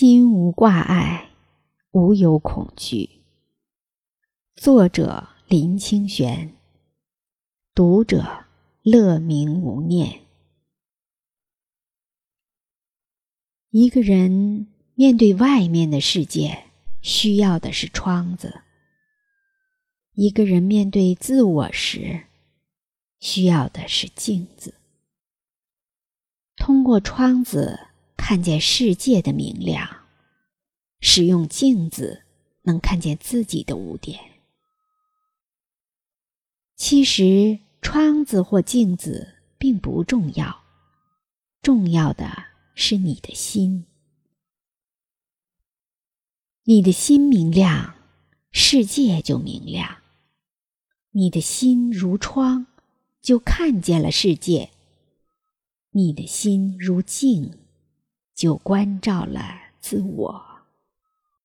[0.00, 1.30] 心无挂碍，
[1.90, 3.24] 无有恐惧。
[4.54, 6.54] 作者：林清玄。
[7.74, 8.44] 读者：
[8.82, 10.20] 乐明无念。
[13.70, 16.66] 一个人面对外面的世界，
[17.02, 18.62] 需要的是窗子；
[20.12, 22.26] 一个人面对自我时，
[23.18, 24.74] 需要的是镜子。
[26.56, 27.87] 通过窗子。
[28.28, 29.88] 看见世界的明亮，
[31.00, 32.24] 使用镜子
[32.60, 34.20] 能看见自己的污点。
[36.76, 40.62] 其实，窗子或镜子并不重要，
[41.62, 42.30] 重要的
[42.74, 43.86] 是你的心。
[46.64, 47.94] 你的心明亮，
[48.52, 50.02] 世界就明亮。
[51.12, 52.66] 你的心如窗，
[53.22, 54.68] 就看见了世界。
[55.92, 57.60] 你的心如镜。
[58.38, 59.40] 就关照了
[59.80, 60.47] 自我。